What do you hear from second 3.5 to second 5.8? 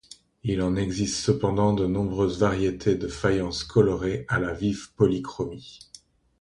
colorées à la vive polychromie.